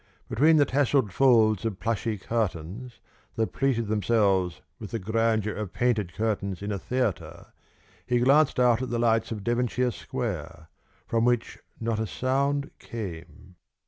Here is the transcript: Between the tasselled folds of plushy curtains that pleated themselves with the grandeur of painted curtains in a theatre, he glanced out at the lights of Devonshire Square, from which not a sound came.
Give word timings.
Between 0.29 0.55
the 0.57 0.65
tasselled 0.65 1.13
folds 1.13 1.63
of 1.63 1.79
plushy 1.79 2.17
curtains 2.17 2.99
that 3.35 3.53
pleated 3.53 3.85
themselves 3.85 4.59
with 4.79 4.89
the 4.89 4.97
grandeur 4.97 5.53
of 5.53 5.73
painted 5.73 6.15
curtains 6.15 6.63
in 6.63 6.71
a 6.71 6.79
theatre, 6.79 7.53
he 8.07 8.17
glanced 8.17 8.59
out 8.59 8.81
at 8.81 8.89
the 8.89 8.97
lights 8.97 9.31
of 9.31 9.43
Devonshire 9.43 9.91
Square, 9.91 10.69
from 11.05 11.23
which 11.23 11.59
not 11.79 11.99
a 11.99 12.07
sound 12.07 12.71
came. 12.79 13.57